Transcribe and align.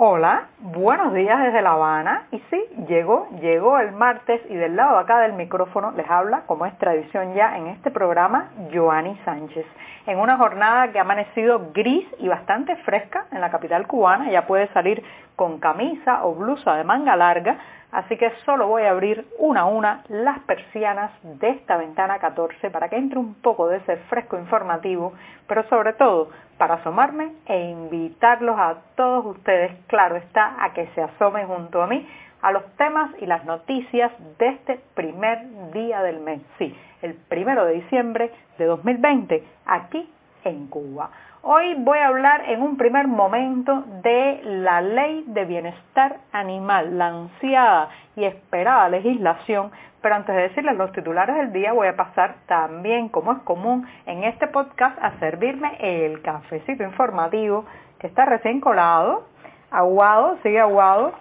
Hola, 0.00 0.46
buenos 0.60 1.12
días 1.12 1.42
desde 1.42 1.60
La 1.60 1.72
Habana. 1.72 2.28
Y 2.30 2.38
sí, 2.50 2.64
llegó, 2.86 3.26
llegó 3.40 3.80
el 3.80 3.90
martes 3.90 4.40
y 4.48 4.54
del 4.54 4.76
lado 4.76 4.96
acá 4.96 5.18
del 5.18 5.32
micrófono 5.32 5.90
les 5.90 6.08
habla, 6.08 6.42
como 6.46 6.66
es 6.66 6.78
tradición 6.78 7.34
ya 7.34 7.56
en 7.56 7.66
este 7.66 7.90
programa, 7.90 8.50
Joanny 8.72 9.18
Sánchez. 9.24 9.66
En 10.06 10.20
una 10.20 10.36
jornada 10.36 10.92
que 10.92 11.00
ha 11.00 11.02
amanecido 11.02 11.72
gris 11.74 12.06
y 12.20 12.28
bastante 12.28 12.76
fresca 12.84 13.26
en 13.32 13.40
la 13.40 13.50
capital 13.50 13.88
cubana, 13.88 14.30
ya 14.30 14.46
puede 14.46 14.68
salir 14.68 15.02
con 15.38 15.60
camisa 15.60 16.24
o 16.24 16.34
blusa 16.34 16.74
de 16.74 16.82
manga 16.82 17.14
larga, 17.14 17.58
así 17.92 18.16
que 18.16 18.32
solo 18.44 18.66
voy 18.66 18.82
a 18.82 18.90
abrir 18.90 19.24
una 19.38 19.60
a 19.60 19.64
una 19.66 20.02
las 20.08 20.40
persianas 20.40 21.12
de 21.22 21.50
esta 21.50 21.76
ventana 21.76 22.18
14 22.18 22.70
para 22.70 22.88
que 22.88 22.96
entre 22.96 23.20
un 23.20 23.34
poco 23.34 23.68
de 23.68 23.76
ese 23.76 23.98
fresco 24.10 24.36
informativo, 24.36 25.12
pero 25.46 25.62
sobre 25.68 25.92
todo 25.92 26.30
para 26.58 26.74
asomarme 26.74 27.34
e 27.46 27.70
invitarlos 27.70 28.58
a 28.58 28.78
todos 28.96 29.36
ustedes, 29.36 29.70
claro 29.86 30.16
está, 30.16 30.56
a 30.58 30.72
que 30.72 30.88
se 30.88 31.02
asomen 31.02 31.46
junto 31.46 31.82
a 31.82 31.86
mí 31.86 32.04
a 32.42 32.50
los 32.50 32.64
temas 32.76 33.12
y 33.20 33.26
las 33.26 33.44
noticias 33.44 34.10
de 34.40 34.48
este 34.48 34.80
primer 34.94 35.70
día 35.72 36.02
del 36.02 36.18
mes, 36.18 36.40
sí, 36.58 36.76
el 37.00 37.14
primero 37.14 37.64
de 37.64 37.74
diciembre 37.74 38.32
de 38.58 38.64
2020, 38.64 39.44
aquí 39.66 40.10
en 40.42 40.66
Cuba. 40.66 41.10
Hoy 41.42 41.74
voy 41.78 41.98
a 41.98 42.08
hablar 42.08 42.50
en 42.50 42.62
un 42.62 42.76
primer 42.76 43.06
momento 43.06 43.84
de 44.02 44.40
la 44.42 44.80
ley 44.80 45.22
de 45.28 45.44
bienestar 45.44 46.16
animal, 46.32 46.98
la 46.98 47.06
ansiada 47.06 47.90
y 48.16 48.24
esperada 48.24 48.88
legislación. 48.88 49.70
Pero 50.02 50.16
antes 50.16 50.34
de 50.34 50.42
decirles 50.42 50.76
los 50.76 50.90
titulares 50.92 51.36
del 51.36 51.52
día, 51.52 51.72
voy 51.72 51.86
a 51.86 51.94
pasar 51.94 52.34
también, 52.46 53.08
como 53.08 53.32
es 53.32 53.38
común 53.42 53.86
en 54.06 54.24
este 54.24 54.48
podcast, 54.48 54.98
a 55.00 55.16
servirme 55.20 55.76
el 55.78 56.22
cafecito 56.22 56.82
informativo 56.82 57.64
que 58.00 58.08
está 58.08 58.24
recién 58.24 58.60
colado, 58.60 59.28
aguado, 59.70 60.38
sigue 60.42 60.58
aguado, 60.58 61.12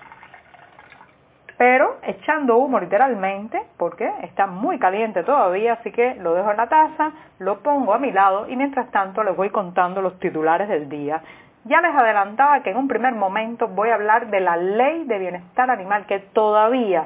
pero 1.58 1.97
echando 2.03 2.58
humo 2.58 2.80
literalmente, 2.80 3.61
porque 3.77 4.08
está 4.22 4.45
muy 4.45 4.77
caliente 4.77 5.23
todavía, 5.23 5.73
así 5.73 5.91
que 5.91 6.16
lo 6.16 6.36
dejo 6.36 6.52
en 6.52 6.58
la 6.58 6.67
taza, 6.67 7.11
lo 7.39 7.59
pongo 7.59 7.94
a 7.94 8.00
mi 8.00 8.11
lado 8.11 8.47
y 8.47 8.55
mientras 8.55 8.91
tanto 8.91 9.23
les 9.23 9.36
voy 9.36 9.50
contando 9.50 10.02
los 10.02 10.19
titulares 10.19 10.69
del 10.69 10.88
día. 10.88 11.22
Ya 11.66 11.81
les 11.81 11.94
adelantaba 11.95 12.61
que 12.61 12.69
en 12.69 12.78
un 12.78 12.88
primer 12.88 13.13
momento 13.13 13.67
voy 13.67 13.89
a 13.89 13.95
hablar 13.95 14.28
de 14.28 14.39
la 14.39 14.55
ley 14.55 15.03
de 15.05 15.19
bienestar 15.19 15.69
animal 15.69 16.05
que 16.05 16.19
todavía 16.19 17.05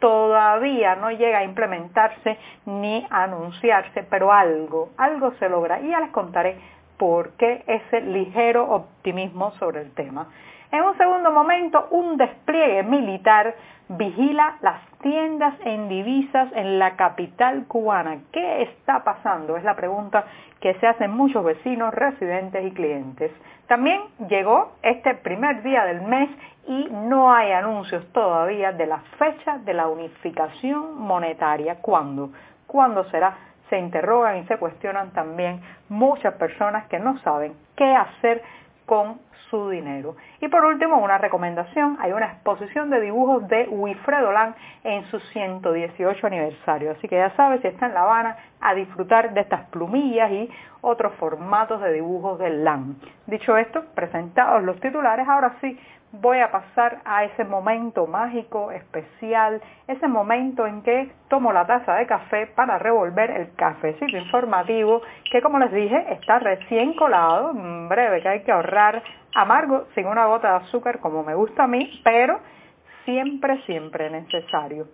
todavía 0.00 0.96
no 0.96 1.12
llega 1.12 1.38
a 1.38 1.44
implementarse 1.44 2.36
ni 2.66 3.06
a 3.08 3.22
anunciarse, 3.22 4.02
pero 4.10 4.32
algo, 4.32 4.90
algo 4.98 5.30
se 5.38 5.48
logra 5.48 5.80
y 5.80 5.90
ya 5.90 6.00
les 6.00 6.10
contaré 6.10 6.56
por 6.98 7.32
qué 7.36 7.64
ese 7.66 8.00
ligero 8.00 8.70
optimismo 8.70 9.52
sobre 9.52 9.82
el 9.82 9.92
tema. 9.92 10.28
En 10.70 10.82
un 10.84 10.96
segundo 10.96 11.30
momento, 11.30 11.88
un 11.90 12.16
despliegue 12.16 12.82
militar 12.82 13.54
vigila 13.88 14.56
las 14.62 14.80
tiendas 15.02 15.54
en 15.64 15.88
divisas 15.88 16.48
en 16.54 16.78
la 16.78 16.96
capital 16.96 17.66
cubana. 17.66 18.20
¿Qué 18.32 18.62
está 18.62 19.04
pasando? 19.04 19.56
Es 19.56 19.64
la 19.64 19.76
pregunta 19.76 20.24
que 20.60 20.74
se 20.74 20.86
hacen 20.86 21.10
muchos 21.10 21.44
vecinos, 21.44 21.92
residentes 21.92 22.64
y 22.64 22.70
clientes. 22.70 23.30
También 23.66 24.00
llegó 24.28 24.72
este 24.82 25.14
primer 25.16 25.62
día 25.62 25.84
del 25.84 26.02
mes 26.02 26.30
y 26.66 26.88
no 26.90 27.34
hay 27.34 27.52
anuncios 27.52 28.06
todavía 28.12 28.72
de 28.72 28.86
la 28.86 28.98
fecha 29.18 29.58
de 29.58 29.74
la 29.74 29.88
unificación 29.88 30.98
monetaria. 30.98 31.76
¿Cuándo? 31.82 32.30
¿Cuándo 32.66 33.04
será? 33.10 33.36
Se 33.72 33.78
interrogan 33.78 34.36
y 34.36 34.44
se 34.48 34.58
cuestionan 34.58 35.12
también 35.12 35.62
muchas 35.88 36.34
personas 36.34 36.86
que 36.88 36.98
no 36.98 37.18
saben 37.20 37.54
qué 37.74 37.96
hacer 37.96 38.42
con 38.84 39.18
su 39.50 39.70
dinero. 39.70 40.16
Y 40.40 40.48
por 40.48 40.64
último, 40.64 40.98
una 40.98 41.18
recomendación, 41.18 41.96
hay 42.00 42.12
una 42.12 42.26
exposición 42.26 42.90
de 42.90 43.00
dibujos 43.00 43.46
de 43.48 43.68
Wilfredo 43.68 44.32
Lan 44.32 44.54
en 44.84 45.04
su 45.10 45.18
118 45.20 46.26
aniversario. 46.26 46.92
Así 46.92 47.08
que 47.08 47.16
ya 47.16 47.34
sabes, 47.36 47.60
si 47.60 47.68
está 47.68 47.86
en 47.86 47.94
La 47.94 48.02
Habana, 48.02 48.36
a 48.60 48.74
disfrutar 48.74 49.34
de 49.34 49.40
estas 49.40 49.66
plumillas 49.70 50.30
y 50.30 50.50
otros 50.80 51.14
formatos 51.14 51.80
de 51.80 51.92
dibujos 51.92 52.38
de 52.38 52.50
Lan. 52.50 52.96
Dicho 53.26 53.56
esto, 53.56 53.84
presentados 53.94 54.62
los 54.62 54.80
titulares, 54.80 55.28
ahora 55.28 55.56
sí 55.60 55.78
voy 56.12 56.38
a 56.40 56.50
pasar 56.50 57.00
a 57.04 57.24
ese 57.24 57.44
momento 57.44 58.06
mágico, 58.06 58.70
especial, 58.70 59.62
ese 59.88 60.06
momento 60.06 60.66
en 60.66 60.82
que 60.82 61.10
tomo 61.28 61.52
la 61.52 61.66
taza 61.66 61.94
de 61.94 62.06
café 62.06 62.46
para 62.48 62.78
revolver 62.78 63.30
el 63.30 63.54
cafecito 63.54 64.16
informativo 64.16 65.00
que 65.30 65.40
como 65.40 65.58
les 65.58 65.72
dije 65.72 66.12
está 66.12 66.38
recién 66.38 66.92
colado, 66.94 67.52
en 67.52 67.88
breve 67.88 68.20
que 68.20 68.28
hay 68.28 68.42
que 68.42 68.52
ahorrar 68.52 69.02
amargo 69.34 69.86
sin 69.94 70.06
una 70.06 70.26
gota 70.26 70.50
de 70.50 70.64
azúcar 70.64 71.00
como 71.00 71.22
me 71.22 71.34
gusta 71.34 71.64
a 71.64 71.68
mí, 71.68 72.00
pero 72.04 72.40
siempre, 73.04 73.62
siempre 73.62 74.10
necesario. 74.10 74.88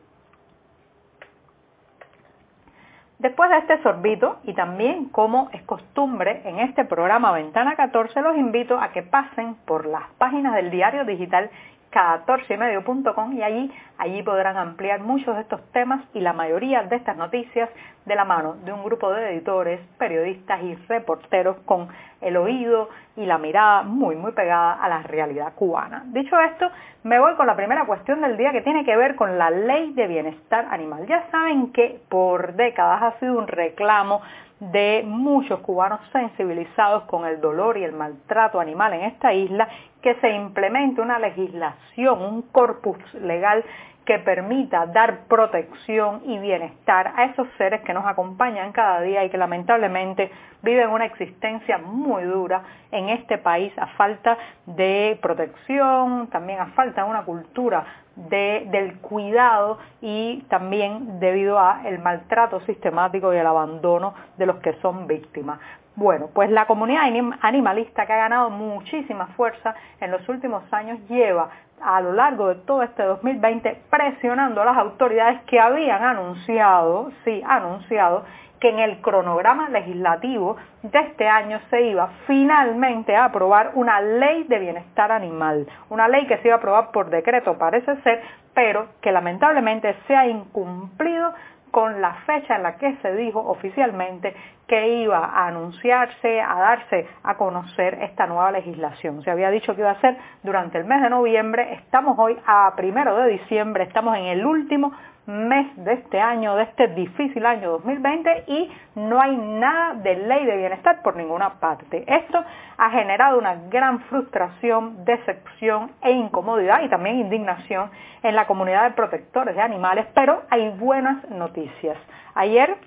Después 3.19 3.50
de 3.50 3.59
este 3.59 3.82
sorbito, 3.82 4.38
y 4.44 4.54
también 4.54 5.09
como 5.09 5.50
es 5.53 5.62
costumbre 5.62 6.43
en 6.44 6.60
este 6.60 6.84
programa 6.84 7.32
Ventana 7.32 7.75
14, 7.75 8.22
los 8.22 8.37
invito 8.37 8.78
a 8.78 8.91
que 8.91 9.03
pasen 9.03 9.56
por 9.66 9.87
las 9.87 10.04
páginas 10.19 10.54
del 10.54 10.71
diario 10.71 11.04
digital 11.04 11.50
14ymedio.com 11.98 13.32
y 13.32 13.42
allí, 13.42 13.72
allí 13.98 14.22
podrán 14.22 14.56
ampliar 14.56 15.00
muchos 15.00 15.34
de 15.34 15.42
estos 15.42 15.60
temas 15.72 16.04
y 16.14 16.20
la 16.20 16.32
mayoría 16.32 16.82
de 16.84 16.94
estas 16.94 17.16
noticias 17.16 17.69
de 18.06 18.14
la 18.14 18.25
mano 18.25 18.54
de 18.64 18.72
un 18.72 18.84
grupo 18.84 19.12
de 19.12 19.32
editores, 19.32 19.81
periodistas 19.98 20.62
y 20.62 20.76
reporteros 20.86 21.56
con 21.64 21.88
el 22.20 22.36
oído 22.36 22.88
y 23.16 23.26
la 23.26 23.38
mirada 23.38 23.82
muy 23.82 24.14
muy 24.14 24.32
pegada 24.32 24.75
a 24.75 24.88
la 24.88 25.03
realidad 25.03 25.54
cubana. 25.54 26.04
Dicho 26.06 26.38
esto, 26.41 26.70
me 27.03 27.19
voy 27.19 27.34
con 27.34 27.47
la 27.47 27.56
primera 27.56 27.84
cuestión 27.84 28.20
del 28.20 28.36
día 28.36 28.53
que 28.53 28.62
tiene 28.62 28.84
que 28.84 28.97
ver 28.97 29.16
con 29.16 29.36
la 29.36 29.50
ley 29.50 29.92
de 29.92 30.06
bienestar 30.06 30.69
animal. 30.70 31.06
Ya 31.06 31.28
saben 31.30 31.72
que 31.72 32.00
por 32.09 32.54
décadas 32.54 33.03
ha 33.03 33.19
sido 33.19 33.36
un 33.36 33.48
reclamo 33.48 34.22
de 34.60 35.04
muchos 35.06 35.60
cubanos 35.60 36.00
sensibilizados 36.12 37.04
con 37.04 37.25
el 37.26 37.41
dolor 37.41 37.78
y 37.78 37.84
el 37.84 37.92
maltrato 37.92 38.59
animal 38.59 38.92
en 38.94 39.03
esta 39.03 39.32
isla, 39.32 39.69
que 40.08 40.14
se 40.22 40.30
implemente 40.30 41.02
una 41.02 41.19
legislación, 41.19 42.22
un 42.22 42.41
corpus 42.41 42.96
legal 43.12 43.62
que 44.06 44.19
permita 44.19 44.86
dar 44.86 45.26
protección 45.28 46.22
y 46.24 46.38
bienestar 46.38 47.12
a 47.14 47.26
esos 47.26 47.46
seres 47.58 47.82
que 47.82 47.92
nos 47.92 48.06
acompañan 48.06 48.72
cada 48.72 49.02
día 49.02 49.22
y 49.22 49.28
que 49.28 49.36
lamentablemente 49.36 50.30
viven 50.62 50.88
una 50.88 51.04
existencia 51.04 51.76
muy 51.76 52.22
dura 52.22 52.62
en 52.91 53.10
este 53.10 53.36
país 53.36 53.70
a 53.76 53.88
falta 53.98 54.38
de 54.64 55.18
protección, 55.20 56.28
también 56.28 56.58
a 56.60 56.68
falta 56.68 57.04
de 57.04 57.10
una 57.10 57.26
cultura 57.26 57.84
del 58.16 58.98
cuidado 59.00 59.78
y 60.00 60.42
también 60.48 61.20
debido 61.20 61.58
a 61.58 61.82
el 61.84 61.98
maltrato 61.98 62.60
sistemático 62.62 63.34
y 63.34 63.36
el 63.36 63.47
abandono 63.47 64.14
de 64.38 64.47
los 64.47 64.56
que 64.56 64.72
son 64.80 65.06
víctimas. 65.06 65.58
Bueno, 65.98 66.28
pues 66.32 66.48
la 66.48 66.66
comunidad 66.66 67.10
animalista 67.41 68.06
que 68.06 68.12
ha 68.12 68.19
ganado 68.19 68.50
muchísima 68.50 69.26
fuerza 69.36 69.75
en 70.00 70.12
los 70.12 70.28
últimos 70.28 70.62
años 70.72 71.00
lleva 71.09 71.50
a 71.82 72.00
lo 72.00 72.12
largo 72.12 72.47
de 72.47 72.54
todo 72.54 72.84
este 72.84 73.03
2020 73.03 73.82
presionando 73.91 74.62
a 74.62 74.64
las 74.64 74.76
autoridades 74.76 75.42
que 75.48 75.59
habían 75.59 76.04
anunciado, 76.04 77.10
sí, 77.25 77.42
anunciado 77.44 78.25
que 78.60 78.69
en 78.69 78.78
el 78.78 79.00
cronograma 79.00 79.70
legislativo 79.70 80.56
de 80.84 81.00
este 81.00 81.26
año 81.26 81.59
se 81.69 81.82
iba 81.82 82.10
finalmente 82.28 83.16
a 83.16 83.25
aprobar 83.25 83.72
una 83.75 84.00
ley 84.00 84.44
de 84.44 84.60
bienestar 84.60 85.10
animal, 85.10 85.66
una 85.91 86.06
ley 86.06 86.28
que 86.28 86.38
se 86.38 86.47
iba 86.47 86.54
a 86.54 86.59
aprobar 86.59 86.92
por 86.92 87.10
decreto 87.10 87.59
parece 87.59 87.97
ser, 88.03 88.22
pero 88.54 88.86
que 89.00 89.10
lamentablemente 89.10 89.97
se 90.06 90.15
ha 90.15 90.28
incumplido 90.28 91.34
con 91.72 92.00
la 92.00 92.15
fecha 92.25 92.54
en 92.54 92.62
la 92.62 92.76
que 92.76 92.97
se 93.03 93.16
dijo 93.16 93.41
oficialmente 93.41 94.34
que 94.68 94.88
iba 95.00 95.18
a 95.18 95.48
anunciarse, 95.48 96.40
a 96.40 96.54
darse 96.54 97.08
a 97.24 97.36
conocer 97.36 97.94
esta 98.03 98.26
nueva 98.26 98.53
legislación. 98.53 99.22
Se 99.22 99.30
había 99.30 99.50
dicho 99.50 99.74
que 99.74 99.80
iba 99.80 99.91
a 99.91 100.00
ser 100.00 100.16
durante 100.42 100.78
el 100.78 100.84
mes 100.84 101.03
de 101.03 101.10
noviembre, 101.10 101.72
estamos 101.72 102.16
hoy 102.18 102.36
a 102.47 102.74
primero 102.76 103.16
de 103.16 103.30
diciembre, 103.30 103.84
estamos 103.84 104.16
en 104.16 104.26
el 104.26 104.44
último 104.44 104.92
mes 105.28 105.66
de 105.76 105.92
este 105.92 106.20
año, 106.20 106.56
de 106.56 106.62
este 106.62 106.88
difícil 106.88 107.44
año 107.44 107.70
2020 107.72 108.44
y 108.47 108.70
no 108.94 109.20
hay 109.20 109.36
nada 109.36 109.94
de 109.94 110.16
ley 110.16 110.47
de 110.47 110.56
bienestar 110.56 111.03
por 111.03 111.16
ninguna 111.16 111.60
parte. 111.60 112.04
Esto 112.06 112.42
ha 112.78 112.91
generado 112.91 113.38
una 113.38 113.56
gran 113.68 114.00
frustración, 114.04 115.04
decepción 115.04 115.92
e 116.03 116.12
incomodidad 116.12 116.82
y 116.82 116.88
también 116.88 117.21
indignación 117.21 117.91
en 118.22 118.34
la 118.34 118.47
comunidad 118.47 118.84
de 118.84 118.97
protectores 118.97 119.54
de 119.54 119.60
animales, 119.60 120.06
pero 120.14 120.42
hay 120.50 120.71
buenas 120.71 121.28
noticias. 121.30 121.98
Ayer 122.34 122.78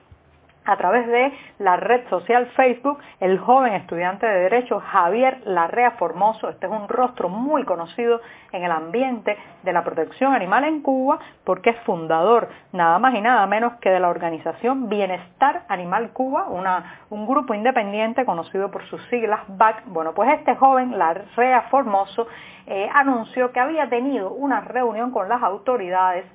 a 0.65 0.77
través 0.77 1.07
de 1.07 1.31
la 1.59 1.77
red 1.77 2.07
social 2.09 2.45
Facebook, 2.55 2.99
el 3.19 3.39
joven 3.39 3.73
estudiante 3.73 4.25
de 4.25 4.41
Derecho 4.41 4.79
Javier 4.79 5.41
Larrea 5.45 5.91
Formoso. 5.91 6.49
Este 6.49 6.67
es 6.67 6.71
un 6.71 6.87
rostro 6.87 7.29
muy 7.29 7.63
conocido 7.63 8.21
en 8.51 8.63
el 8.63 8.71
ambiente 8.71 9.37
de 9.63 9.73
la 9.73 9.83
protección 9.83 10.33
animal 10.33 10.63
en 10.65 10.81
Cuba 10.81 11.19
porque 11.43 11.71
es 11.71 11.79
fundador 11.79 12.49
nada 12.73 12.99
más 12.99 13.15
y 13.15 13.21
nada 13.21 13.45
menos 13.47 13.73
que 13.81 13.89
de 13.89 13.99
la 13.99 14.09
organización 14.09 14.89
Bienestar 14.89 15.63
Animal 15.67 16.11
Cuba, 16.11 16.47
un 17.09 17.27
grupo 17.27 17.53
independiente 17.53 18.25
conocido 18.25 18.69
por 18.69 18.85
sus 18.87 19.01
siglas 19.09 19.41
BAC. 19.47 19.83
Bueno, 19.87 20.13
pues 20.13 20.29
este 20.37 20.55
joven 20.55 20.97
Larrea 20.97 21.63
Formoso 21.63 22.27
eh, 22.67 22.87
anunció 22.93 23.51
que 23.51 23.59
había 23.59 23.89
tenido 23.89 24.31
una 24.31 24.61
reunión 24.61 25.11
con 25.11 25.27
las 25.27 25.41
autoridades, 25.41 26.25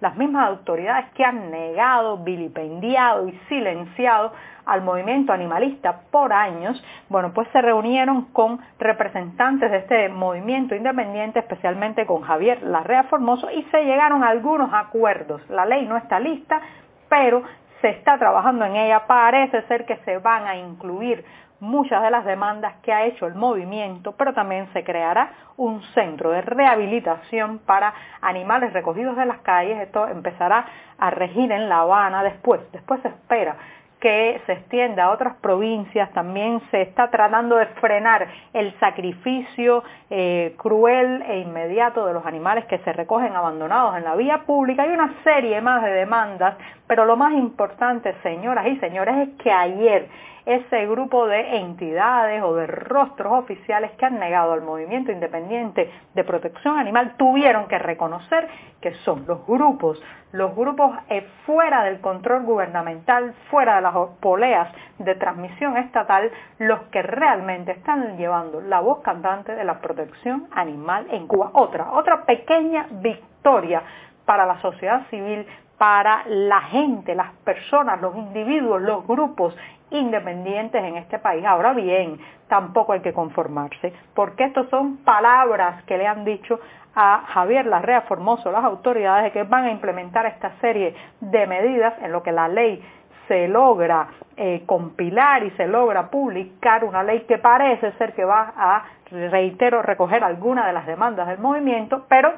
las 0.00 0.16
mismas 0.16 0.48
autoridades 0.48 1.06
que 1.14 1.24
han 1.24 1.50
negado, 1.50 2.18
vilipendiado 2.18 3.28
y 3.28 3.32
silenciado 3.56 4.32
al 4.66 4.82
movimiento 4.82 5.32
animalista 5.32 6.00
por 6.10 6.32
años, 6.32 6.82
bueno, 7.08 7.32
pues 7.32 7.48
se 7.52 7.62
reunieron 7.62 8.26
con 8.32 8.60
representantes 8.78 9.70
de 9.70 9.78
este 9.78 10.08
movimiento 10.08 10.74
independiente, 10.74 11.38
especialmente 11.38 12.04
con 12.04 12.22
Javier 12.22 12.62
Larrea 12.62 13.04
Formoso, 13.04 13.50
y 13.50 13.62
se 13.64 13.84
llegaron 13.84 14.22
a 14.24 14.28
algunos 14.28 14.70
acuerdos. 14.72 15.40
La 15.48 15.64
ley 15.64 15.86
no 15.86 15.96
está 15.96 16.18
lista, 16.18 16.60
pero 17.08 17.42
se 17.80 17.90
está 17.90 18.18
trabajando 18.18 18.64
en 18.64 18.76
ella. 18.76 19.06
Parece 19.06 19.62
ser 19.62 19.86
que 19.86 19.96
se 19.98 20.18
van 20.18 20.46
a 20.46 20.56
incluir 20.56 21.24
muchas 21.60 22.02
de 22.02 22.10
las 22.10 22.24
demandas 22.24 22.74
que 22.82 22.92
ha 22.92 23.04
hecho 23.04 23.26
el 23.26 23.34
movimiento, 23.34 24.12
pero 24.12 24.34
también 24.34 24.68
se 24.72 24.84
creará 24.84 25.30
un 25.56 25.82
centro 25.94 26.30
de 26.30 26.42
rehabilitación 26.42 27.58
para 27.60 27.94
animales 28.20 28.72
recogidos 28.72 29.16
de 29.16 29.26
las 29.26 29.38
calles. 29.38 29.80
Esto 29.80 30.06
empezará 30.08 30.66
a 30.98 31.10
regir 31.10 31.50
en 31.52 31.68
La 31.68 31.80
Habana 31.80 32.22
después. 32.22 32.60
Después 32.72 33.00
se 33.02 33.08
espera 33.08 33.56
que 34.00 34.40
se 34.44 34.52
extienda 34.52 35.04
a 35.04 35.10
otras 35.10 35.36
provincias, 35.36 36.12
también 36.12 36.60
se 36.70 36.82
está 36.82 37.10
tratando 37.10 37.56
de 37.56 37.66
frenar 37.80 38.26
el 38.52 38.78
sacrificio 38.78 39.82
eh, 40.10 40.54
cruel 40.58 41.22
e 41.22 41.38
inmediato 41.38 42.04
de 42.06 42.12
los 42.12 42.26
animales 42.26 42.66
que 42.66 42.78
se 42.78 42.92
recogen 42.92 43.34
abandonados 43.34 43.96
en 43.96 44.04
la 44.04 44.14
vía 44.14 44.42
pública. 44.44 44.82
Hay 44.82 44.90
una 44.90 45.14
serie 45.24 45.60
más 45.62 45.82
de 45.82 45.90
demandas, 45.90 46.56
pero 46.86 47.06
lo 47.06 47.16
más 47.16 47.32
importante, 47.32 48.14
señoras 48.22 48.66
y 48.66 48.76
señores, 48.76 49.28
es 49.28 49.42
que 49.42 49.50
ayer 49.50 50.08
ese 50.46 50.86
grupo 50.86 51.26
de 51.26 51.58
entidades 51.58 52.40
o 52.42 52.54
de 52.54 52.68
rostros 52.68 53.32
oficiales 53.32 53.90
que 53.98 54.06
han 54.06 54.20
negado 54.20 54.52
al 54.52 54.62
movimiento 54.62 55.10
independiente 55.10 55.90
de 56.14 56.24
protección 56.24 56.78
animal 56.78 57.14
tuvieron 57.16 57.66
que 57.66 57.78
reconocer 57.78 58.48
que 58.80 58.94
son 59.04 59.24
los 59.26 59.44
grupos, 59.44 60.00
los 60.30 60.54
grupos 60.54 60.96
eh, 61.08 61.26
fuera 61.44 61.82
del 61.82 62.00
control 62.00 62.44
gubernamental, 62.44 63.34
fuera 63.50 63.76
de 63.76 63.82
las 63.82 63.94
poleas 64.20 64.72
de 64.98 65.16
transmisión 65.16 65.76
estatal, 65.78 66.30
los 66.58 66.80
que 66.92 67.02
realmente 67.02 67.72
están 67.72 68.16
llevando 68.16 68.60
la 68.60 68.80
voz 68.80 69.00
cantante 69.00 69.54
de 69.56 69.64
la 69.64 69.80
protección 69.80 70.46
animal 70.52 71.08
en 71.10 71.26
Cuba. 71.26 71.50
Otra, 71.54 71.90
otra 71.92 72.24
pequeña 72.24 72.86
victoria 72.90 73.82
para 74.24 74.46
la 74.46 74.60
sociedad 74.60 75.06
civil, 75.10 75.44
para 75.78 76.22
la 76.26 76.60
gente, 76.62 77.14
las 77.14 77.32
personas, 77.44 78.00
los 78.00 78.16
individuos, 78.16 78.80
los 78.80 79.06
grupos 79.06 79.56
independientes 79.90 80.82
en 80.82 80.96
este 80.96 81.18
país. 81.18 81.44
Ahora 81.44 81.72
bien, 81.72 82.18
tampoco 82.48 82.92
hay 82.92 83.00
que 83.00 83.12
conformarse, 83.12 83.92
porque 84.14 84.44
estas 84.44 84.68
son 84.68 84.98
palabras 84.98 85.82
que 85.84 85.98
le 85.98 86.06
han 86.06 86.24
dicho 86.24 86.58
a 86.94 87.24
Javier 87.26 87.66
Larrea 87.66 88.02
Formoso 88.02 88.50
las 88.50 88.64
autoridades 88.64 89.24
de 89.24 89.32
que 89.32 89.42
van 89.42 89.64
a 89.64 89.70
implementar 89.70 90.24
esta 90.26 90.52
serie 90.60 90.94
de 91.20 91.46
medidas 91.46 91.94
en 92.00 92.10
lo 92.10 92.22
que 92.22 92.32
la 92.32 92.48
ley 92.48 92.82
se 93.28 93.48
logra 93.48 94.08
eh, 94.36 94.62
compilar 94.66 95.42
y 95.44 95.50
se 95.52 95.66
logra 95.66 96.10
publicar 96.10 96.84
una 96.84 97.02
ley 97.02 97.20
que 97.22 97.38
parece 97.38 97.92
ser 97.92 98.14
que 98.14 98.24
va 98.24 98.52
a, 98.56 98.84
reitero, 99.10 99.82
recoger 99.82 100.24
algunas 100.24 100.66
de 100.66 100.72
las 100.72 100.86
demandas 100.86 101.28
del 101.28 101.38
movimiento, 101.38 102.06
pero 102.08 102.32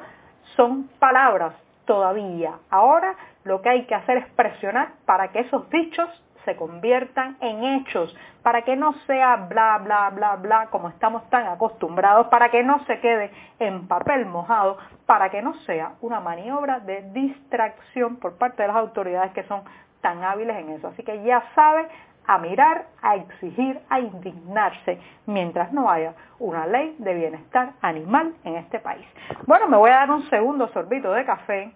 son 0.55 0.89
palabras 0.99 1.53
todavía. 1.85 2.53
Ahora 2.69 3.15
lo 3.43 3.61
que 3.61 3.69
hay 3.69 3.85
que 3.85 3.95
hacer 3.95 4.17
es 4.17 4.25
presionar 4.33 4.89
para 5.05 5.29
que 5.29 5.39
esos 5.39 5.69
dichos 5.69 6.09
se 6.45 6.55
conviertan 6.55 7.37
en 7.41 7.63
hechos, 7.63 8.15
para 8.41 8.61
que 8.61 8.75
no 8.75 8.93
sea 9.05 9.35
bla, 9.35 9.77
bla, 9.79 10.09
bla, 10.09 10.35
bla, 10.35 10.67
como 10.67 10.89
estamos 10.89 11.29
tan 11.29 11.47
acostumbrados, 11.47 12.27
para 12.27 12.49
que 12.49 12.63
no 12.63 12.83
se 12.85 12.99
quede 12.99 13.31
en 13.59 13.87
papel 13.87 14.25
mojado, 14.25 14.77
para 15.05 15.29
que 15.29 15.41
no 15.41 15.53
sea 15.65 15.93
una 16.01 16.19
maniobra 16.19 16.79
de 16.79 17.01
distracción 17.11 18.17
por 18.17 18.37
parte 18.37 18.61
de 18.61 18.67
las 18.67 18.77
autoridades 18.77 19.31
que 19.33 19.43
son 19.43 19.63
tan 20.01 20.23
hábiles 20.23 20.57
en 20.57 20.69
eso. 20.69 20.87
Así 20.87 21.03
que 21.03 21.23
ya 21.23 21.43
sabe 21.55 21.87
a 22.25 22.37
mirar, 22.37 22.85
a 23.01 23.15
exigir, 23.15 23.79
a 23.89 23.99
indignarse, 23.99 24.99
mientras 25.25 25.73
no 25.73 25.89
haya 25.89 26.13
una 26.37 26.67
ley 26.67 26.95
de 26.99 27.15
bienestar 27.15 27.71
animal 27.81 28.35
en 28.43 28.55
este 28.55 28.79
país. 28.79 29.05
Bueno, 29.47 29.67
me 29.67 29.77
voy 29.77 29.89
a 29.89 29.95
dar 29.95 30.11
un 30.11 30.29
segundo 30.29 30.67
sorbito 30.67 31.11
de 31.11 31.25
café, 31.25 31.71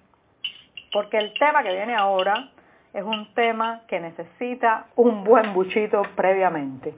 porque 0.93 1.17
el 1.17 1.33
tema 1.39 1.63
que 1.63 1.73
viene 1.73 1.95
ahora 1.95 2.51
es 2.93 3.03
un 3.03 3.33
tema 3.33 3.81
que 3.87 3.99
necesita 3.99 4.85
un 4.95 5.23
buen 5.23 5.53
buchito 5.53 6.03
previamente. 6.15 6.93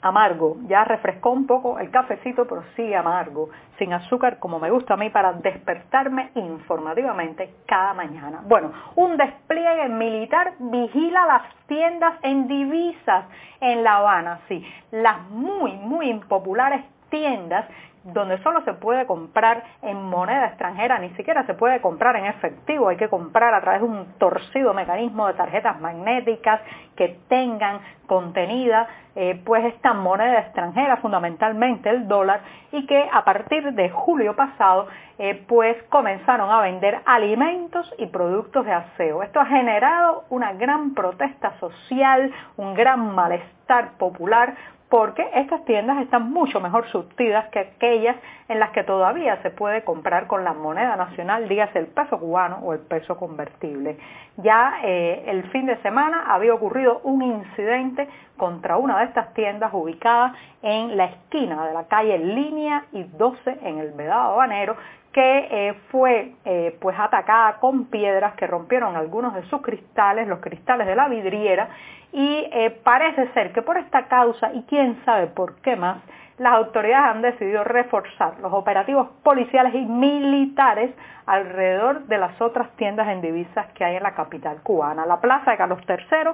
Amargo, 0.00 0.58
ya 0.68 0.84
refrescó 0.84 1.30
un 1.30 1.46
poco 1.46 1.78
el 1.80 1.90
cafecito, 1.90 2.46
pero 2.46 2.62
sigue 2.76 2.94
amargo, 2.94 3.50
sin 3.78 3.92
azúcar 3.92 4.38
como 4.38 4.60
me 4.60 4.70
gusta 4.70 4.94
a 4.94 4.96
mí 4.96 5.10
para 5.10 5.32
despertarme 5.32 6.30
informativamente 6.36 7.54
cada 7.66 7.94
mañana. 7.94 8.42
Bueno, 8.44 8.72
un 8.94 9.16
despliegue 9.16 9.88
militar 9.88 10.54
vigila 10.60 11.26
las 11.26 11.42
tiendas 11.66 12.14
en 12.22 12.46
divisas 12.46 13.24
en 13.60 13.82
La 13.82 13.96
Habana, 13.96 14.40
sí, 14.46 14.64
las 14.92 15.28
muy, 15.30 15.72
muy 15.72 16.08
impopulares 16.10 16.84
tiendas 17.10 17.66
donde 18.12 18.38
solo 18.42 18.62
se 18.62 18.74
puede 18.74 19.06
comprar 19.06 19.62
en 19.82 20.02
moneda 20.02 20.46
extranjera, 20.46 20.98
ni 20.98 21.10
siquiera 21.10 21.44
se 21.46 21.54
puede 21.54 21.80
comprar 21.80 22.16
en 22.16 22.26
efectivo, 22.26 22.88
hay 22.88 22.96
que 22.96 23.08
comprar 23.08 23.54
a 23.54 23.60
través 23.60 23.80
de 23.80 23.86
un 23.86 24.06
torcido 24.18 24.74
mecanismo 24.74 25.26
de 25.26 25.34
tarjetas 25.34 25.80
magnéticas 25.80 26.60
que 26.96 27.18
tengan 27.28 27.80
contenida 28.06 28.88
eh, 29.14 29.40
pues 29.44 29.64
esta 29.64 29.94
moneda 29.94 30.38
extranjera, 30.40 30.98
fundamentalmente 30.98 31.90
el 31.90 32.06
dólar, 32.06 32.40
y 32.70 32.86
que 32.86 33.08
a 33.12 33.24
partir 33.24 33.72
de 33.72 33.90
julio 33.90 34.36
pasado 34.36 34.86
eh, 35.18 35.44
pues 35.48 35.76
comenzaron 35.88 36.50
a 36.50 36.60
vender 36.60 37.00
alimentos 37.04 37.92
y 37.98 38.06
productos 38.06 38.64
de 38.64 38.72
aseo. 38.72 39.24
Esto 39.24 39.40
ha 39.40 39.46
generado 39.46 40.22
una 40.30 40.52
gran 40.52 40.94
protesta 40.94 41.58
social, 41.58 42.32
un 42.56 42.74
gran 42.74 43.12
malestar 43.14 43.98
popular 43.98 44.54
porque 44.88 45.28
estas 45.34 45.64
tiendas 45.64 46.00
están 46.02 46.30
mucho 46.30 46.60
mejor 46.60 46.88
surtidas 46.88 47.48
que 47.48 47.58
aquellas 47.58 48.16
en 48.48 48.58
las 48.58 48.70
que 48.70 48.84
todavía 48.84 49.40
se 49.42 49.50
puede 49.50 49.84
comprar 49.84 50.26
con 50.26 50.44
la 50.44 50.54
moneda 50.54 50.96
nacional, 50.96 51.48
dígase 51.48 51.78
el 51.78 51.88
peso 51.88 52.18
cubano 52.18 52.60
o 52.62 52.72
el 52.72 52.80
peso 52.80 53.16
convertible. 53.18 53.98
Ya 54.38 54.80
eh, 54.82 55.24
el 55.26 55.44
fin 55.50 55.66
de 55.66 55.76
semana 55.82 56.24
había 56.28 56.54
ocurrido 56.54 57.00
un 57.04 57.22
incidente 57.22 58.08
contra 58.38 58.78
una 58.78 58.98
de 59.00 59.04
estas 59.04 59.34
tiendas 59.34 59.70
ubicada 59.74 60.34
en 60.62 60.96
la 60.96 61.06
esquina 61.06 61.66
de 61.66 61.74
la 61.74 61.84
calle 61.84 62.18
Línea 62.18 62.84
y 62.92 63.02
12 63.02 63.58
en 63.62 63.78
el 63.78 63.92
Vedado 63.92 64.32
Habanero 64.32 64.76
que 65.18 65.48
eh, 65.50 65.74
fue 65.90 66.34
eh, 66.44 66.76
pues 66.80 66.96
atacada 66.96 67.54
con 67.54 67.86
piedras 67.86 68.34
que 68.34 68.46
rompieron 68.46 68.94
algunos 68.94 69.34
de 69.34 69.42
sus 69.48 69.60
cristales, 69.62 70.28
los 70.28 70.38
cristales 70.38 70.86
de 70.86 70.94
la 70.94 71.08
vidriera, 71.08 71.70
y 72.12 72.48
eh, 72.52 72.70
parece 72.84 73.26
ser 73.32 73.52
que 73.52 73.60
por 73.62 73.78
esta 73.78 74.06
causa, 74.06 74.52
y 74.52 74.62
quién 74.68 75.04
sabe 75.04 75.26
por 75.26 75.56
qué 75.56 75.74
más, 75.74 75.98
las 76.38 76.52
autoridades 76.52 77.16
han 77.16 77.22
decidido 77.22 77.64
reforzar 77.64 78.38
los 78.38 78.52
operativos 78.52 79.08
policiales 79.24 79.74
y 79.74 79.84
militares 79.86 80.94
alrededor 81.26 82.04
de 82.04 82.18
las 82.18 82.40
otras 82.40 82.70
tiendas 82.76 83.08
en 83.08 83.20
divisas 83.20 83.66
que 83.72 83.84
hay 83.84 83.96
en 83.96 84.04
la 84.04 84.14
capital 84.14 84.62
cubana. 84.62 85.04
La 85.04 85.20
Plaza 85.20 85.50
de 85.50 85.56
Carlos 85.56 85.80
III, 85.88 86.30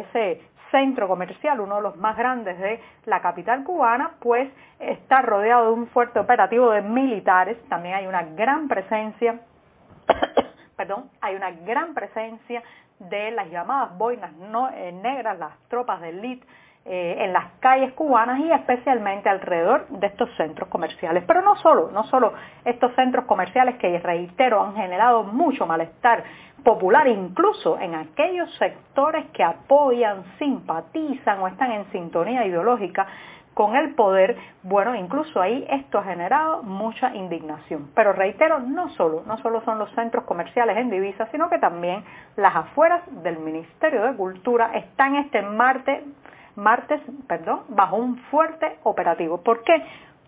ese 0.00 0.42
centro 0.72 1.06
comercial, 1.06 1.60
uno 1.60 1.76
de 1.76 1.82
los 1.82 1.96
más 1.96 2.16
grandes 2.16 2.58
de 2.58 2.80
la 3.04 3.20
capital 3.20 3.62
cubana, 3.62 4.14
pues 4.18 4.50
está 4.80 5.22
rodeado 5.22 5.66
de 5.66 5.72
un 5.74 5.86
fuerte 5.86 6.18
operativo 6.18 6.70
de 6.70 6.82
militares, 6.82 7.56
también 7.68 7.94
hay 7.94 8.06
una 8.08 8.24
gran 8.24 8.66
presencia, 8.66 9.38
perdón, 10.76 11.08
hay 11.20 11.36
una 11.36 11.52
gran 11.52 11.94
presencia 11.94 12.64
de 12.98 13.30
las 13.30 13.48
llamadas 13.50 13.96
boinas 13.96 14.32
eh, 14.74 14.92
negras, 14.92 15.38
las 15.38 15.56
tropas 15.68 16.00
de 16.00 16.08
elite 16.08 16.46
eh, 16.84 17.16
en 17.20 17.32
las 17.32 17.52
calles 17.60 17.92
cubanas 17.92 18.40
y 18.40 18.50
especialmente 18.50 19.28
alrededor 19.28 19.86
de 19.88 20.08
estos 20.08 20.28
centros 20.36 20.68
comerciales. 20.68 21.22
Pero 21.26 21.40
no 21.42 21.56
solo, 21.56 21.90
no 21.92 22.04
solo 22.04 22.32
estos 22.64 22.92
centros 22.94 23.24
comerciales 23.26 23.76
que, 23.76 23.98
reitero, 24.00 24.62
han 24.62 24.74
generado 24.74 25.22
mucho 25.22 25.66
malestar 25.66 26.24
popular, 26.64 27.06
incluso 27.08 27.78
en 27.78 27.94
aquellos 27.94 28.52
sectores 28.56 29.26
que 29.32 29.42
apoyan, 29.42 30.24
simpatizan 30.38 31.40
o 31.40 31.48
están 31.48 31.72
en 31.72 31.90
sintonía 31.92 32.44
ideológica 32.46 33.06
con 33.54 33.76
el 33.76 33.94
poder, 33.94 34.36
bueno, 34.62 34.94
incluso 34.94 35.40
ahí 35.40 35.66
esto 35.68 35.98
ha 35.98 36.04
generado 36.04 36.62
mucha 36.62 37.14
indignación. 37.14 37.90
Pero 37.94 38.12
reitero, 38.12 38.60
no 38.60 38.88
solo, 38.90 39.22
no 39.26 39.36
solo 39.38 39.62
son 39.64 39.78
los 39.78 39.90
centros 39.94 40.24
comerciales 40.24 40.76
en 40.78 40.90
divisas, 40.90 41.28
sino 41.30 41.50
que 41.50 41.58
también 41.58 42.02
las 42.36 42.56
afueras 42.56 43.02
del 43.22 43.38
Ministerio 43.38 44.04
de 44.04 44.16
Cultura 44.16 44.72
están 44.74 45.16
este 45.16 45.42
martes, 45.42 46.02
martes, 46.56 47.00
perdón, 47.26 47.62
bajo 47.68 47.96
un 47.96 48.18
fuerte 48.30 48.78
operativo. 48.84 49.42
¿Por 49.42 49.62
qué? 49.64 49.82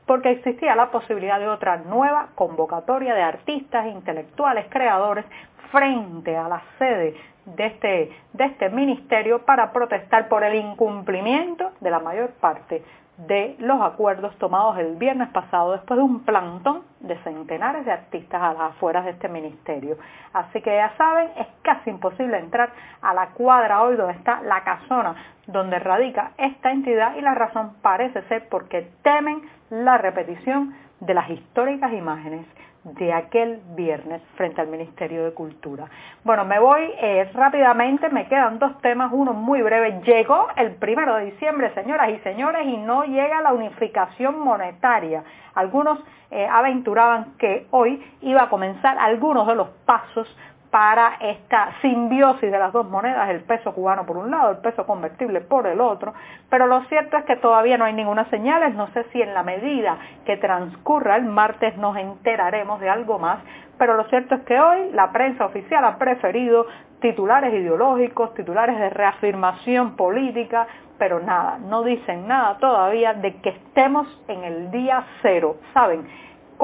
Porque 0.07 0.31
existía 0.31 0.77
la 0.77 0.91
posibilidad 0.91 1.39
de 1.39 1.49
otra 1.49 1.79
nueva 1.79 2.29
convocatoria 2.35 3.15
de 3.15 3.23
artistas, 3.23 3.87
intelectuales, 3.87 4.67
creadores 4.69 5.25
frente 5.71 6.37
a 6.37 6.49
la 6.49 6.63
sede 6.79 7.15
de 7.47 7.67
este, 7.67 8.11
de 8.33 8.45
este 8.45 8.71
ministerio 8.71 9.45
para 9.45 9.73
protestar 9.73 10.29
por 10.29 10.45
el 10.45 10.55
incumplimiento 10.55 11.73
de 11.81 11.91
la 11.91 12.01
mayor 12.01 12.31
parte 12.41 12.83
de 13.17 13.55
los 13.61 13.81
acuerdos 13.81 14.37
tomados 14.39 14.77
el 14.79 14.97
viernes 14.97 15.29
pasado 15.29 15.73
después 15.73 15.99
de 15.99 16.03
un 16.03 16.25
plantón 16.25 16.83
de 16.99 17.17
centenares 17.19 17.85
de 17.85 17.93
artistas 17.93 18.43
a 18.43 18.53
las 18.53 18.63
afueras 18.73 19.05
de 19.05 19.13
este 19.13 19.29
ministerio. 19.29 19.97
Así 20.33 20.61
que 20.61 20.75
ya 20.75 20.93
saben, 20.97 21.29
es 21.37 21.47
casi 21.63 21.91
imposible 21.91 22.37
entrar 22.39 22.71
a 23.03 23.15
la 23.15 23.29
cuadra 23.29 23.83
hoy 23.83 23.95
donde 23.95 24.15
está 24.15 24.43
la 24.43 24.65
casona 24.65 25.15
donde 25.47 25.79
radica 25.79 26.33
esta 26.39 26.73
entidad 26.73 27.17
y 27.17 27.21
la 27.21 27.35
razón 27.35 27.75
parece 27.83 28.23
ser 28.23 28.49
porque 28.49 28.91
temen 29.03 29.43
la 29.71 29.99
repetición 29.99 30.75
de 31.01 31.15
las 31.15 31.29
históricas 31.31 31.93
imágenes 31.93 32.47
de 32.85 33.13
aquel 33.13 33.61
viernes 33.75 34.23
frente 34.37 34.61
al 34.61 34.69
Ministerio 34.69 35.25
de 35.25 35.33
Cultura. 35.33 35.87
Bueno, 36.23 36.45
me 36.45 36.59
voy 36.59 36.83
eh, 37.01 37.31
rápidamente, 37.33 38.11
me 38.11 38.29
quedan 38.29 38.59
dos 38.59 38.79
temas, 38.83 39.11
uno 39.13 39.33
muy 39.33 39.63
breve. 39.63 40.01
Llegó 40.05 40.49
el 40.57 40.73
primero 40.77 41.17
de 41.17 41.27
diciembre, 41.27 41.73
señoras 41.75 42.11
y 42.11 42.19
señores, 42.19 42.67
y 42.67 42.77
no 42.77 43.05
llega 43.05 43.41
la 43.41 43.53
unificación 43.53 44.39
monetaria. 44.39 45.25
Algunos 45.55 45.99
eh, 46.31 46.47
aventuraban 46.47 47.37
que 47.39 47.67
hoy 47.71 48.05
iba 48.21 48.43
a 48.43 48.49
comenzar 48.51 48.99
algunos 48.99 49.47
de 49.47 49.55
los 49.55 49.69
pasos 49.87 50.29
para 50.75 51.19
esta 51.21 51.73
simbiosis 51.83 52.51
de 52.51 52.59
las 52.59 52.73
dos 52.73 52.91
monedas, 52.91 53.31
el 53.31 53.43
peso 53.43 53.73
cubano 53.73 54.05
por 54.05 54.17
un 54.17 54.29
lado, 54.29 54.51
el 54.51 54.57
peso 54.57 54.85
convertible 54.85 55.41
por 55.41 55.69
el 55.69 55.81
otro, 55.81 56.15
pero 56.51 56.67
lo 56.67 56.83
cierto 56.87 57.17
es 57.17 57.25
que 57.27 57.37
todavía 57.37 57.79
no 57.79 57.85
hay 57.85 57.93
ninguna 57.93 58.29
señal, 58.29 58.77
no 58.77 58.89
sé 58.89 59.05
si 59.13 59.23
en 59.23 59.35
la 59.35 59.45
medida 59.45 59.97
que 60.27 60.37
transcurra 60.37 61.15
el 61.15 61.27
martes 61.27 61.77
nos 61.77 61.97
enteraremos 61.97 62.81
de 62.81 62.91
algo 62.91 63.21
más, 63.21 63.39
pero 63.79 63.97
lo 63.97 64.03
cierto 64.09 64.35
es 64.35 64.41
que 64.41 64.59
hoy 64.59 64.91
la 64.91 65.13
prensa 65.13 65.47
oficial 65.47 65.85
ha 65.85 65.97
preferido 65.97 66.67
titulares 67.01 67.55
ideológicos, 67.55 68.35
titulares 68.35 68.77
de 68.77 68.91
reafirmación 68.91 69.95
política, 69.95 70.67
pero 70.99 71.21
nada, 71.21 71.57
no 71.59 71.85
dicen 71.85 72.27
nada 72.27 72.59
todavía 72.59 73.15
de 73.15 73.37
que 73.37 73.51
estemos 73.51 74.09
en 74.27 74.43
el 74.43 74.73
día 74.73 75.05
cero, 75.23 75.55
¿saben? 75.73 76.05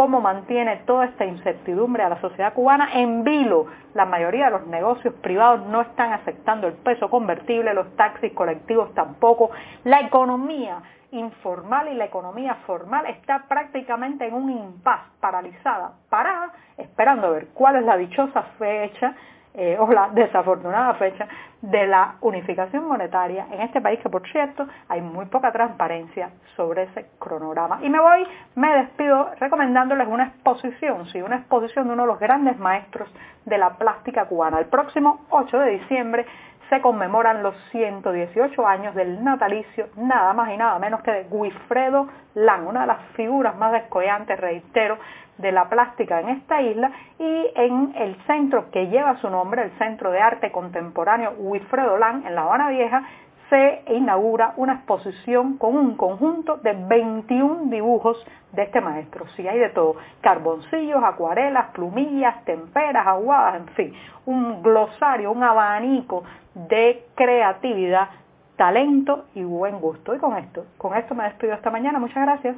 Cómo 0.01 0.23
mantiene 0.23 0.77
toda 0.87 1.05
esta 1.05 1.27
incertidumbre 1.27 2.03
a 2.03 2.09
la 2.09 2.19
sociedad 2.23 2.55
cubana 2.55 2.89
en 2.95 3.23
vilo. 3.23 3.67
La 3.93 4.07
mayoría 4.07 4.47
de 4.47 4.53
los 4.53 4.67
negocios 4.67 5.13
privados 5.21 5.67
no 5.67 5.83
están 5.83 6.15
aceptando 6.15 6.69
el 6.69 6.73
peso 6.73 7.11
convertible, 7.11 7.75
los 7.75 7.95
taxis 7.97 8.33
colectivos 8.33 8.95
tampoco. 8.95 9.51
La 9.85 10.01
economía 10.01 10.81
informal 11.11 11.89
y 11.89 11.97
la 11.97 12.07
economía 12.07 12.55
formal 12.67 13.05
está 13.09 13.45
prácticamente 13.47 14.27
en 14.27 14.33
un 14.33 14.51
impas, 14.51 15.01
paralizada, 15.21 15.93
parada, 16.09 16.51
esperando 16.79 17.27
a 17.27 17.31
ver 17.33 17.49
cuál 17.53 17.77
es 17.77 17.85
la 17.85 17.99
dichosa 17.99 18.41
fecha 18.59 19.15
eh, 19.55 19.77
o 19.79 19.91
la 19.91 20.11
desafortunada 20.11 20.95
fecha 20.95 21.27
de 21.61 21.87
la 21.87 22.15
unificación 22.21 22.87
monetaria 22.87 23.47
en 23.51 23.63
este 23.63 23.81
país 23.81 24.01
que 24.01 24.09
por 24.09 24.27
cierto 24.31 24.67
hay 24.89 25.01
muy 25.01 25.27
poca 25.27 25.53
transparencia 25.53 26.31
sobre 26.57 26.85
ese 26.85 27.07
cronograma. 27.19 27.81
Y 27.83 27.91
me 27.91 28.01
voy, 28.01 28.27
me 28.55 28.77
despido 28.79 29.31
recomendándoles 29.39 30.07
una 30.09 30.27
exposición, 30.29 31.07
sí, 31.09 31.21
una 31.21 31.37
exposición 31.37 31.89
de 31.89 31.95
uno 31.95 32.03
de 32.03 32.09
los 32.09 32.21
grandes 32.21 32.59
maestros 32.59 33.09
de 33.45 33.59
la 33.59 33.71
plástica 33.71 34.27
cubana. 34.27 34.59
El 34.59 34.67
próximo 34.67 35.27
8 35.31 35.59
de 35.59 35.71
diciembre 35.73 36.27
se 36.71 36.81
conmemoran 36.81 37.43
los 37.43 37.55
118 37.73 38.67
años 38.67 38.95
del 38.95 39.23
natalicio, 39.23 39.89
nada 39.97 40.33
más 40.33 40.51
y 40.53 40.57
nada 40.57 40.79
menos 40.79 41.03
que 41.03 41.11
de 41.11 41.25
Guifredo 41.25 42.09
Lang, 42.35 42.67
una 42.67 42.83
de 42.83 42.87
las 42.87 43.03
figuras 43.17 43.57
más 43.57 43.73
descollantes, 43.73 44.39
reitero, 44.41 44.97
de 45.37 45.51
la 45.53 45.69
plástica 45.69 46.21
en 46.21 46.29
esta 46.29 46.63
isla 46.63 46.93
y 47.19 47.51
en 47.55 47.93
el 47.97 48.15
centro 48.27 48.71
que 48.71 48.87
lleva 48.87 49.17
su 49.17 49.29
nombre, 49.29 49.63
el 49.63 49.71
Centro 49.79 50.11
de 50.13 50.21
Arte 50.21 50.53
Contemporáneo 50.53 51.33
Wilfredo 51.39 51.99
Lang 51.99 52.25
en 52.25 52.35
La 52.35 52.43
Habana 52.43 52.69
Vieja, 52.69 53.03
se 53.51 53.83
inaugura 53.89 54.55
una 54.57 54.75
exposición 54.75 55.59
con 55.59 55.77
un 55.77 55.97
conjunto 55.97 56.57
de 56.59 56.73
21 56.73 57.65
dibujos 57.65 58.25
de 58.53 58.63
este 58.63 58.81
maestro. 58.81 59.27
Sí, 59.37 59.47
hay 59.47 59.59
de 59.59 59.69
todo, 59.71 59.97
carboncillos, 60.21 61.03
acuarelas, 61.03 61.71
plumillas, 61.73 62.45
temperas, 62.45 63.07
aguadas, 63.07 63.57
en 63.61 63.69
fin, 63.75 63.93
un 64.25 64.63
glosario, 64.63 65.33
un 65.33 65.43
abanico 65.43 66.23
de 66.55 67.05
creatividad, 67.15 68.09
talento 68.57 69.27
y 69.35 69.43
buen 69.43 69.81
gusto. 69.81 70.15
Y 70.15 70.19
con 70.19 70.37
esto, 70.39 70.65
con 70.79 70.97
esto 70.97 71.15
me 71.15 71.25
despido 71.25 71.53
esta 71.53 71.71
mañana. 71.71 71.99
Muchas 71.99 72.23
gracias. 72.25 72.57